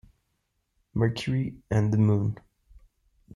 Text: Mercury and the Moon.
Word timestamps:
Mercury 0.95 1.57
and 1.69 1.93
the 1.93 1.97
Moon. 1.99 2.39